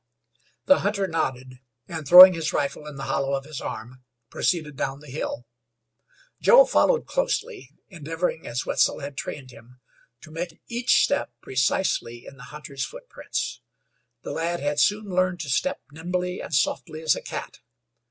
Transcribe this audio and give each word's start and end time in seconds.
The 0.65 0.79
hunter 0.79 1.05
nodded, 1.05 1.59
and, 1.87 2.07
throwing 2.07 2.33
his 2.33 2.51
rifle 2.53 2.87
in 2.87 2.95
the 2.95 3.03
hollow 3.03 3.35
of 3.35 3.45
his 3.45 3.61
arm, 3.61 4.01
proceeded 4.31 4.75
down 4.75 4.99
the 4.99 5.11
hill. 5.11 5.45
Joe 6.41 6.65
followed 6.65 7.05
closely, 7.05 7.69
endeavoring, 7.87 8.47
as 8.47 8.65
Wetzel 8.65 9.01
had 9.01 9.15
trained 9.15 9.51
him, 9.51 9.79
to 10.21 10.31
make 10.31 10.59
each 10.67 11.03
step 11.03 11.31
precisely 11.39 12.25
in 12.25 12.37
the 12.37 12.45
hunter's 12.49 12.83
footprints. 12.83 13.61
The 14.23 14.31
lad 14.31 14.59
had 14.59 14.79
soon 14.79 15.05
learned 15.05 15.39
to 15.41 15.49
step 15.49 15.81
nimbly 15.91 16.41
and 16.41 16.51
softly 16.51 17.03
as 17.03 17.15
a 17.15 17.21
cat. 17.21 17.59